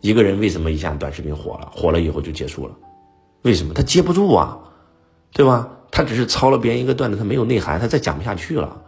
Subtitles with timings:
[0.00, 1.70] 一个人为什么一下短视频火了？
[1.72, 2.74] 火了以后就结束了？
[3.42, 3.72] 为什么？
[3.72, 4.58] 他接不住啊，
[5.32, 5.68] 对吧？
[5.92, 8.82] 他只是抄了别人一个段子，他没有内涵，他再讲不下去了。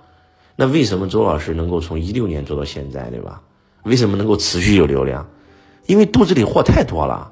[0.56, 3.40] 那为什么周老师能够从一六年做到现在，对吧？
[3.85, 5.24] 为什么能够持续有流量？
[5.87, 7.31] 因为肚子里货太多了。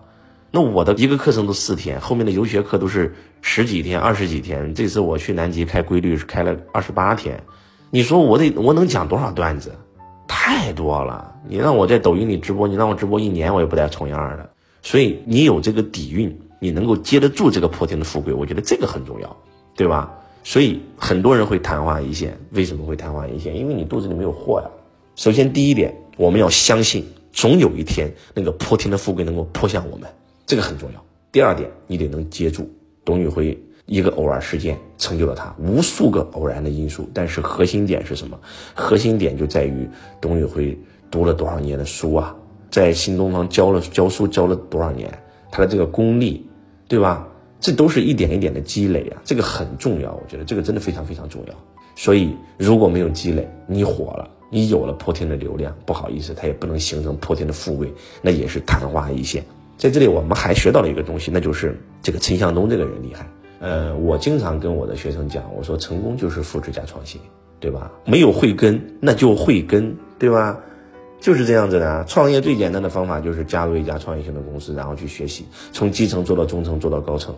[0.52, 4.72] 那我的一个课程都四天，后面的游学课都是十几天、二十几天。
[4.74, 7.42] 这次我去南极开规律是开了二十八天，
[7.90, 9.74] 你说我得我能讲多少段子？
[10.34, 11.30] 太多了。
[11.46, 14.50] 你让我在抖音里直播，你让我直播一年，我也不带重样的。
[14.80, 19.36] 所以你有这个底蕴，你能够接得住这个破天的富贵，我觉得这个很重要，
[19.76, 20.10] 对吧？
[20.42, 23.54] 所以很多人会昙花一现，为什么会昙花一现？
[23.54, 24.70] 因为你肚子里没有货呀。
[25.16, 30.08] 首先第一点，我们要相信，总有一天那个破天的富贵能够扑向我们，
[30.46, 31.04] 这个很重要。
[31.30, 32.68] 第二点，你得能接住
[33.04, 33.61] 董宇辉。
[33.86, 38.38] 一个偶然事件成就了他，无数个偶然的因素，但是核心点是什么？
[38.74, 39.88] 核心点就在于
[40.20, 40.78] 董宇辉
[41.10, 42.34] 读了多少年的书啊，
[42.70, 45.12] 在新东方教了教书教了多少年，
[45.50, 46.48] 他的这个功力，
[46.88, 47.26] 对吧？
[47.60, 51.54] 这都是一点一点的积累啊，这个很重要，我觉得这个真的非常非常重要。
[51.94, 59.44] 所以如果没有积累，你火了，你有了破天的流量，不好意思，它也不能形成破天的富贵，那也是昙花一现。
[59.76, 63.28] 在这里我们还学到了一个东西，那就是这个陈向东这个人厉害。
[63.62, 67.20] 呃，我经常跟我的学生讲，我说成功就是复制加创新，
[67.60, 67.92] 对吧？
[68.04, 70.58] 没有慧根，那就慧根，对吧？
[71.20, 72.04] 就是这样子的啊。
[72.08, 77.32] 创业最简单的方法就是加入一家创业型的公司，然后去学习，从基层做到中层，做到高层，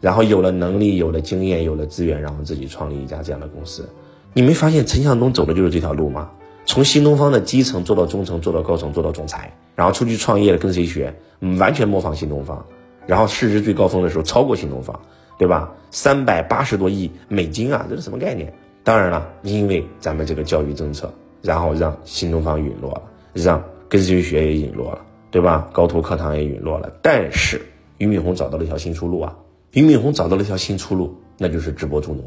[0.00, 3.88] 然后有了能力，有了经验，有了资源，然后自己创立一家这样的公司。
[4.34, 6.28] 你没发现陈向东走的就是这条路吗？
[6.66, 11.14] 从新东方的基层做到中层，做到高层，做到总裁，然后出去创业了，跟谁学？
[11.56, 12.66] 完全模仿新东方，
[13.06, 15.00] 然后市值最高峰的时候超过新东方。
[15.38, 15.72] 对吧？
[15.90, 18.52] 三百八十多亿美金啊，这是什么概念？
[18.84, 25.68] 当然了，因为咱们这个教育政策，然后让新东方陨落了，让跟谁学也陨落了，对吧？
[25.72, 26.92] 高途课堂也陨落了。
[27.02, 27.62] 但是
[27.98, 29.36] 俞敏洪找到了一条新出路啊！
[29.70, 32.24] 俞敏洪找到了一条新出路，那就是直播助农。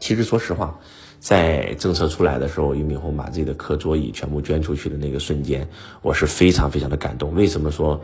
[0.00, 0.78] 其实说实话，
[1.20, 5.68] 在政策出来的时候，俞敏洪把自己的课桌椅全部捐出去的那个瞬间，
[6.02, 7.34] 我是非常非常的感动。
[7.34, 8.00] 为什么说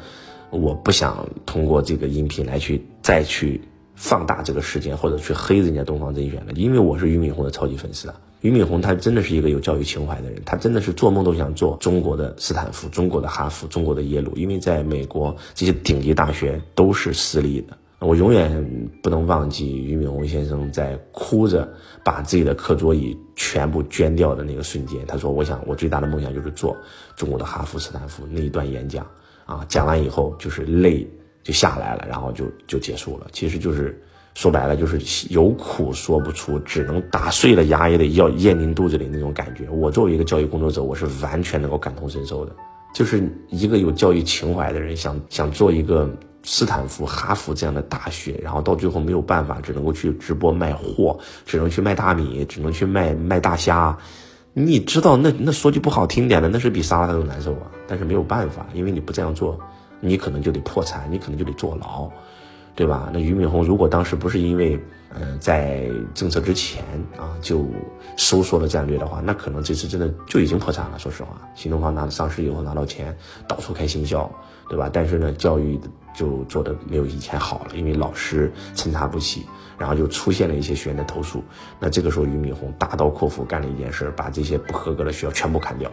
[0.50, 3.60] 我不想通过这个音频来去再去？
[3.98, 8.14] 放大这个事件，或者去黑人家东方甄选的，因为我是俞敏洪的超级粉丝啊。
[8.40, 17.76] 俞敏洪他真的是一个有教育情怀的人，他真的是做梦都想做中国的斯坦福、中国的哈佛、中国的耶鲁，因为在美国这些顶级大学都是私立的。
[17.98, 21.68] 我永远不能忘记俞敏洪先生在哭着
[22.04, 25.04] 把自己的课桌椅全部捐掉的那个瞬间。
[25.04, 26.76] 他说：“我想，我最大的梦想就是做
[27.16, 29.04] 中国的哈佛、斯坦福。”那一段演讲
[29.46, 31.04] 啊，讲完以后就是泪。
[31.48, 33.26] 就下来了，然后就就结束了。
[33.32, 33.98] 其实就是
[34.34, 35.00] 说白了，就是
[35.30, 39.66] 有苦说不出，只能打碎了牙也得要咽进肚子里那种感觉。
[39.70, 42.54] 我作为一个教育工作者，我是完全能够感同身受的。
[42.92, 46.06] 就是一个有教育情怀的人，想想做一个
[46.42, 53.96] 斯坦福、哈佛这样的大学，然后到最后没有办法，只能够去直播卖货，只能去卖大米，只能去卖卖大虾。
[54.52, 57.70] 你知道，那那说句不好听点的，那是比杀了他都难受啊。
[57.86, 59.58] 但是没有办法，因为你不这样做。
[60.00, 62.10] 你可能就得破产，你可能就得坐牢，
[62.74, 63.10] 对吧？
[63.12, 64.78] 那俞敏洪如果当时不是因为，
[65.18, 66.84] 嗯，在政策之前
[67.16, 67.66] 啊就
[68.16, 70.98] 收缩了战略的话，那可能这次真的就已经破产了。
[70.98, 73.16] 说实话，新东方拿上市以后拿到钱，
[73.48, 74.30] 到处开新校，
[74.68, 74.90] 对吧？
[74.92, 75.80] 但是呢，教育
[76.14, 79.46] 就做的没有以前好了，因为老师参差不齐，
[79.78, 81.42] 然后就出现了一些学员的投诉。
[81.80, 85.90] 那这个时候，俞敏洪大刀阔斧干了一件事，把这些不合格的学校全部砍掉。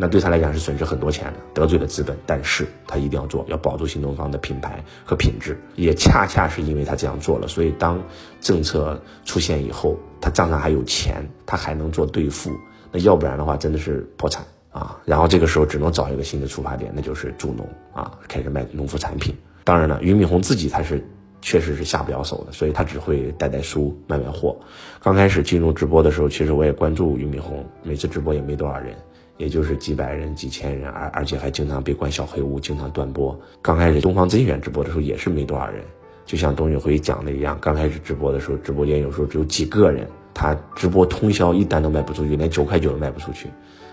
[0.00, 5.60] 那对他来讲是损失很多钱的，得罪了资本，但是他一定要做，要保住新东方的品牌和品质。
[5.76, 8.02] 也恰恰是因为他这样做了，所以当
[8.40, 12.50] 政策出现以后，他账上还有钱，他还能做兑付。
[12.90, 14.98] 那要不然的话，真的是破产啊！
[15.04, 19.36] 然后这个时候只能找一个新的出发点，那就是助农啊，开始卖农副产品。
[19.64, 21.06] 当然了，俞敏洪自己他是
[21.42, 24.58] 确实是下不了手的，所以他只会带带书、卖卖货。
[25.02, 28.96] 刚开始进入直播的时候，其实我也关注俞敏洪，每次直播也没多少人。
[29.40, 33.34] 也就是几百人、几千人，而而且还经常被关小黑屋，经常断播。
[33.62, 35.82] 刚开始东方甄选直播的时候也是没多少人，
[36.26, 43.48] 就像董宇辉讲的一样，刚开始直播的时候，直播间有时候只有几个人，他直播通宵一单都卖不出去，连九块九都卖不出去，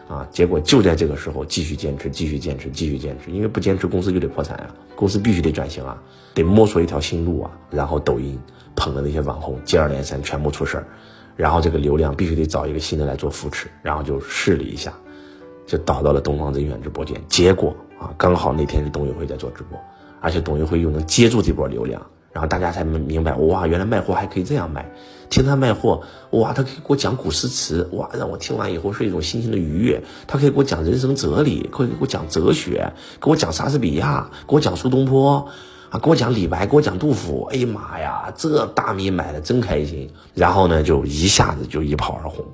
[0.10, 0.28] 啊！
[0.30, 5.98] 结果就在这个时候继续坚持，继续坚持，继续坚持，因为不坚持公司就得破产啊，公司必须得转型啊，
[6.34, 7.52] 得摸索一条新路啊。
[7.72, 8.38] 然后抖音
[8.76, 10.86] 捧的那些网红接二连三全部出事儿，
[11.38, 14.92] 然后这个流量必须得找一个新的来做扶持，然后就试了一下。
[15.68, 19.78] 就导到了东方甄选直播间，结果啊，刚好那天是董宇辉在做直播，
[20.22, 24.90] 而且董宇辉又能接住这波流量，然后大家才明白，哇，原来卖货还可以这样卖。
[25.30, 30.02] 听他卖货，哇，他可以给我讲古诗词，哇，让我听完以后是一种心情的愉悦。
[30.26, 35.46] 他可以给我讲人生哲理，可以给我讲哲学，给我讲莎士比亚，给我讲苏东坡，
[35.90, 37.46] 啊，给我讲李白，给我讲杜甫。
[37.52, 40.10] 哎呀妈呀，这大米买的真开心。
[40.34, 42.46] 然后呢，就一下子就一炮而红，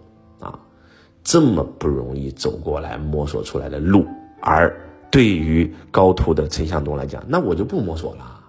[1.24, 4.06] 这么不容易走过来摸索出来的路，
[4.42, 4.76] 而
[5.10, 8.42] 对于高途的陈向东来讲，那我就不摸索了。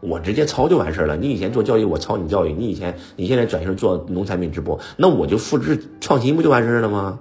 [0.00, 1.16] 我直接抄就完事儿了。
[1.16, 7.18] 你以前做教育，我抄你教育；你以前，你现在转型做农产品直播，那我就复制创新，不就完事儿了吗？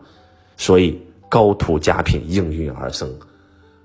[0.56, 3.14] 所以高途佳品应运而生，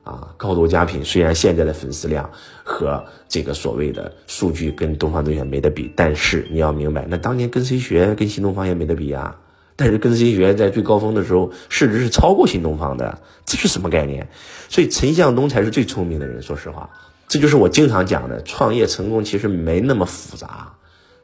[0.04, 2.30] 啊，高途佳品虽然现在的粉丝量
[2.62, 9.36] 和这个所谓的数据跟东方甄选没得比，但是你要明白，那当年跟谁学，跟新东方也没得比啊。
[9.76, 14.28] 但是跟谁学，在最高峰的时候，市值是超过新东方的，这是什么概念？
[14.68, 16.88] 所以陈向东才是最聪明的人，说实话。
[17.26, 20.72] 这就是我经常讲的，创业成功其实没那么复杂，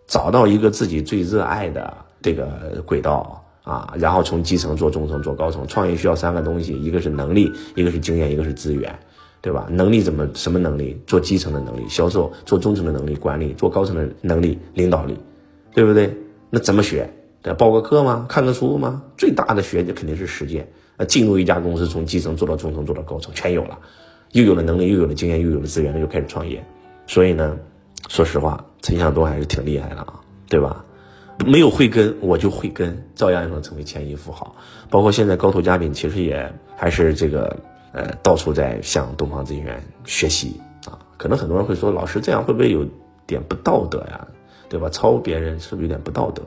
[0.06, 5.64] 找到一个自己最热爱的这个轨道啊，然后从基层做中层做高层。
[5.68, 8.98] 创业需要三个东西，一个是能力，一个是经验，一个是资源，
[9.40, 9.68] 对吧？
[9.70, 11.00] 能力怎么什么能力？
[11.06, 15.16] 做基层的能力，销售；做中层的能力，管理；做高层的能力，领导力，
[15.72, 16.12] 对不对？
[16.48, 17.08] 那怎么学？
[17.42, 18.26] 对，报个课吗？
[18.28, 19.02] 看个书吗？
[19.16, 20.70] 最大的学就肯定是实践。
[20.98, 23.78] 呃，进入一家公司，从基层做到中层，做到高层，全有了。
[24.32, 26.62] 又有了能力，又有了经验，又有了资源，那就开始创业。
[27.06, 27.56] 所以呢，
[28.08, 30.84] 说实话，陈向东还是挺厉害的啊，对吧？
[31.46, 34.54] 没有慧根，我就慧根，照样能成为千亿富豪。
[34.90, 37.56] 包括现在高途佳品，其实也还是这个
[37.92, 40.98] 呃，到处在向东方甄选学习啊。
[41.16, 42.86] 可能很多人会说，老师这样会不会有
[43.26, 44.28] 点不道德呀？
[44.68, 44.90] 对吧？
[44.90, 46.42] 抄别人是不是有点不道德？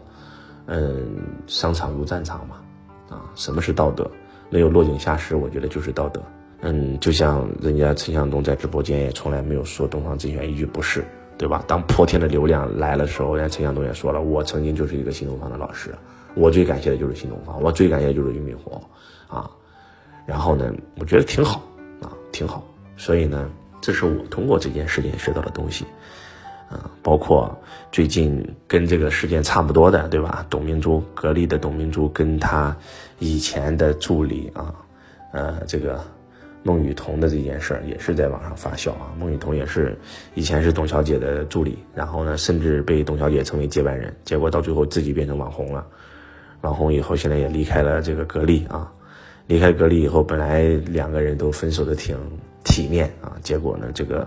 [0.67, 1.17] 嗯，
[1.47, 2.55] 商场如战场嘛，
[3.09, 4.09] 啊，什么是道德？
[4.49, 6.21] 没有落井下石，我觉得就是道德。
[6.61, 11.03] 嗯，就像人家陈向东在直播间也从来没有说东方甄选一句不是，
[11.37, 11.63] 对吧？
[11.67, 15.93] 当破天的流量来了的时候，人家陈向东也说了，我曾经就是一个新东方的老师，
[16.35, 18.81] 我最感谢的就是新东方，我最感谢的就是俞敏洪，
[19.27, 19.49] 啊，
[20.25, 21.61] 然后呢，我觉得挺好
[22.01, 22.63] 啊，挺好。
[22.95, 23.49] 所以呢，
[23.81, 25.83] 这是我通过这件事情学到的东西，
[27.01, 27.55] 包括
[27.91, 30.45] 最近跟这个事件差不多的，对吧？
[30.49, 32.75] 董明珠，格力的董明珠跟他
[33.19, 34.73] 以前的助理啊，
[35.31, 36.03] 呃，这个。
[36.65, 39.11] 孟雨桐的这件事儿也是在网上发酵啊。
[39.19, 39.99] 孟雨桐也是
[40.33, 45.85] 以前是董小姐的助理，然后呢，甚至被董小姐称为接班人，结果到最后自己变成网红了。
[46.61, 48.89] 网红以后现在也离开了这个格力啊。
[49.47, 52.17] 离开格力以后，本来两个人都分手的挺
[52.63, 54.25] 体面啊，结果呢，这个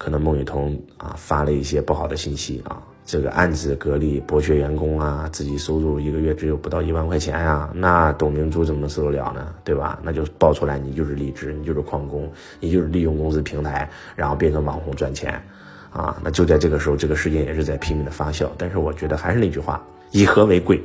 [0.00, 2.82] 可能孟雨桐啊发了一些不好的信息啊。
[3.04, 9.52] 这个暗自格力剥削员工啊，自己收入一个月只有不到一万块钱呀，那董明珠怎么受得了呢？
[9.62, 9.98] 对吧？
[10.02, 12.30] 那就爆出来，你就是离职，你就是旷工，
[12.60, 15.42] 你就是利用公司平台，然后变成网红赚钱，
[15.90, 18.48] 啊，那就在这个时候，这个事件也是在拼命的发酵。
[18.56, 20.80] 但是我觉得还是那句话，以和为贵，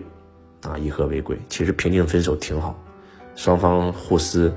[0.64, 1.38] 啊，以和为贵。
[1.48, 2.76] 其实平静分手挺好，
[3.36, 4.52] 双方互撕，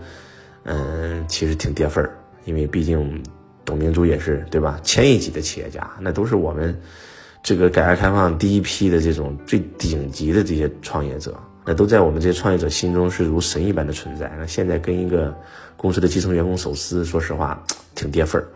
[0.63, 2.17] 嗯，其实挺跌份儿，
[2.47, 3.23] 因为毕竟
[3.69, 4.81] 董明珠也是对吧？
[4.83, 6.75] 千亿级的企业家，那都是我们。
[7.43, 14.31] 这个改革开放第一批的这种最顶级的这些创业者，那都在我们这些创业者心中是如神一般的存在。
[14.39, 15.35] 那现在跟一个
[15.77, 17.63] 公司的基层员工手撕，说实话
[17.95, 18.49] 挺跌份儿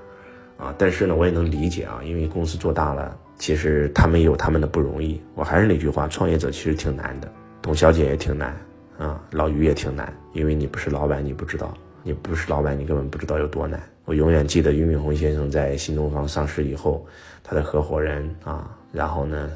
[0.64, 0.74] 啊。
[0.78, 5.20] 但是呢，我也能理解啊，因为公司做大了，其实他们有他们的不容易。
[5.34, 7.30] 我还是那句话，创业者其实挺难的。
[7.62, 8.58] 董小姐也挺难
[8.98, 11.68] 啊，老于也挺难，因为你不是老板，你不知道；
[12.02, 13.80] 你不是老板，你根本不知道有多难。
[14.04, 17.06] 我永远记得俞敏洪先生在新东方上市以后，
[17.42, 19.50] 他的合伙人啊，然后呢，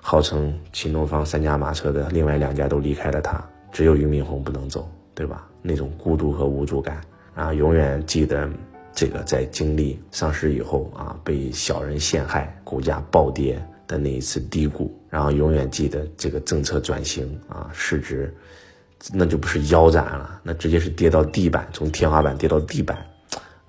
[0.00, 5.46] 号称新东方三驾马车的另外两家都离开了他，只有俞敏洪不能走，对吧？
[5.60, 7.00] 那种孤独和无助感
[7.34, 8.48] 啊，永远记得
[8.94, 18.34] 这个在经历上市以后啊，被小人陷害，股价暴跌的那一次低谷，然后永远记得这个政策转型啊，市值
[19.12, 22.96] 那就不是腰斩了，那直接是跌到地板，从天花板跌到地板。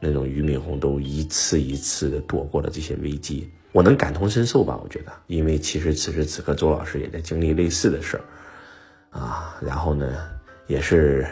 [0.03, 4.79] 那种俞敏洪都一次一次的躲过了这些危机，我能感同身受吧？
[4.83, 8.23] 我觉得，因为其实此时此刻周老师也在经历类似的事儿，
[9.19, 10.17] 啊，然后呢，
[10.65, 11.27] 也是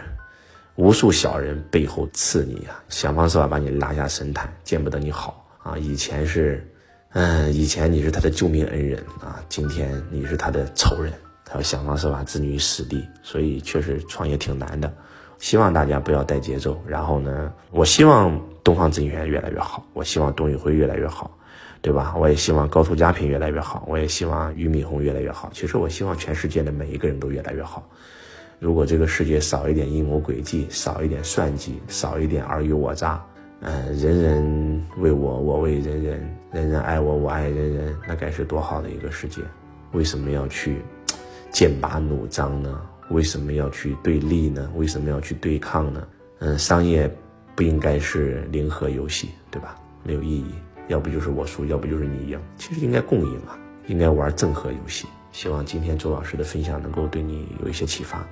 [0.75, 5.75] 无数小人背后刺你啊，想方设法把你拉下神坛，见不得你好啊。
[5.75, 6.63] 以前是，
[7.13, 11.11] 嗯，以前你是他的救命恩人啊，今天你是他的仇人，
[11.43, 14.93] 他要想方设法置你于死地，所以确实创业挺难的。
[15.39, 18.39] 希望大家不要带节奏，然后呢，我希望。
[18.69, 21.35] 东方甄选越来越好，我希望董宇辉越来越好，
[21.81, 22.13] 对吧？
[22.15, 25.49] 我也希望高途佳品越来越好，我也希望俞敏洪越来越好。
[25.51, 27.89] 其实我希望全世界的每一个人都越来越好。
[28.59, 33.19] 如果这个世界少一点阴谋诡计，少一点算计，少一点尔虞我诈，
[33.61, 39.41] 嗯，人人为我，我为人人，人人爱我，我爱人人，那该是多好的一个世界！
[39.93, 40.79] 为什么要去
[41.49, 42.79] 剑拔弩张呢？
[43.09, 44.69] 为什么要去对立呢？
[44.75, 46.07] 为什么要去对抗呢？
[46.41, 47.11] 嗯，商业
[47.59, 49.75] 不应该是零和游戏，对吧？
[50.01, 50.45] 没有意义，
[50.87, 55.07] 要不就是我输，要不就是你赢，其实应该共赢啊，应该玩正和游戏。
[55.33, 58.25] 希望今天周老师的分享能够对你有一些启发，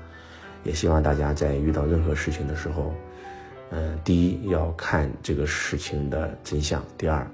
[0.64, 2.94] 也希望大家在遇到任何事情的时候，
[3.72, 7.28] 嗯，第一要看这个事情的真相，第二。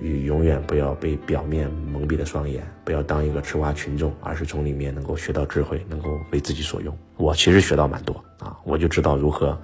[0.00, 6.98] 与永远不要被表面蒙蔽了双眼，不要当一个吃瓜群众，而是从里面能够学到智慧，能够为自己所用。
[7.16, 9.56] 我其实学到蛮多啊，我就知道如何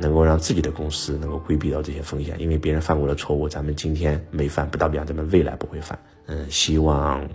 [0.00, 5.98] 能够让自己的公司能够规避到这些风险，因为别人犯过的错误，咱们今天没犯，不代表咱们未来不会犯。
[6.26, 7.28] 嗯，希望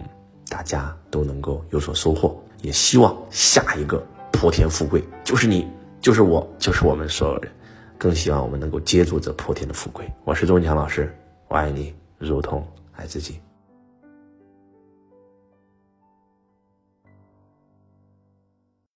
[0.50, 5.68] 大家都能够有所收获，也希望下一个破天富贵就是你，
[6.02, 7.52] 就是我，就是我们所有人，
[7.98, 10.12] 更希望我们能够接住这破天的富贵。
[10.24, 11.16] 我是周文强老师，
[11.48, 11.94] 我爱你。
[12.18, 13.45] 如同爱自己。